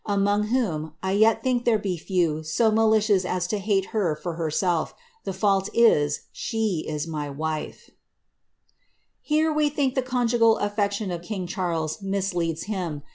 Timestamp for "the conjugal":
9.93-10.57